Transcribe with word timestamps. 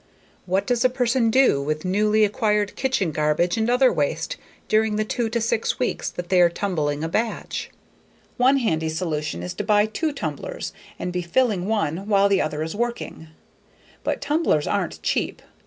What 0.47 0.65
does 0.65 0.83
a 0.83 0.89
person 0.89 1.29
do 1.29 1.61
with 1.61 1.85
newly 1.85 2.25
acquired 2.25 2.75
kitchen 2.75 3.11
garbage 3.11 3.55
and 3.55 3.69
other 3.69 3.93
waste 3.93 4.35
during 4.67 4.95
the 4.95 5.05
two 5.05 5.29
to 5.29 5.39
six 5.39 5.77
weeks 5.77 6.09
that 6.09 6.29
they 6.29 6.41
are 6.41 6.49
tumbling 6.49 7.03
a 7.03 7.07
batch? 7.07 7.69
One 8.37 8.57
handy 8.57 8.89
solution 8.89 9.43
is 9.43 9.53
to 9.53 9.63
buy 9.63 9.85
two 9.85 10.11
tumblers 10.11 10.73
and 10.97 11.13
be 11.13 11.21
filling 11.21 11.67
one 11.67 12.07
while 12.09 12.29
the 12.29 12.41
other 12.41 12.63
is 12.63 12.75
working, 12.75 13.27
but 14.03 14.21
tumblers 14.21 14.65
aren't 14.65 14.99
cheap! 15.03 15.39